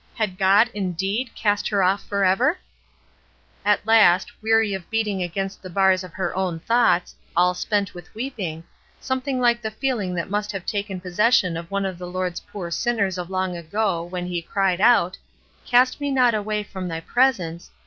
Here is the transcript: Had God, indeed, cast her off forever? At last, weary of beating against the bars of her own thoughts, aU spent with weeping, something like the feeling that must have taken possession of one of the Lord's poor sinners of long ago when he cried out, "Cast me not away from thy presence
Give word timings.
Had 0.15 0.39
God, 0.39 0.71
indeed, 0.73 1.29
cast 1.35 1.67
her 1.67 1.83
off 1.83 2.03
forever? 2.03 2.57
At 3.63 3.85
last, 3.85 4.31
weary 4.41 4.73
of 4.73 4.89
beating 4.89 5.21
against 5.21 5.61
the 5.61 5.69
bars 5.69 6.03
of 6.03 6.11
her 6.13 6.35
own 6.35 6.59
thoughts, 6.59 7.13
aU 7.37 7.53
spent 7.53 7.93
with 7.93 8.11
weeping, 8.15 8.63
something 8.99 9.39
like 9.39 9.61
the 9.61 9.69
feeling 9.69 10.15
that 10.15 10.27
must 10.31 10.51
have 10.53 10.65
taken 10.65 10.99
possession 10.99 11.55
of 11.55 11.69
one 11.69 11.85
of 11.85 11.99
the 11.99 12.07
Lord's 12.07 12.39
poor 12.39 12.71
sinners 12.71 13.19
of 13.19 13.29
long 13.29 13.55
ago 13.55 14.03
when 14.03 14.25
he 14.25 14.41
cried 14.41 14.81
out, 14.81 15.19
"Cast 15.67 16.01
me 16.01 16.09
not 16.09 16.33
away 16.33 16.63
from 16.63 16.87
thy 16.87 17.01
presence 17.01 17.69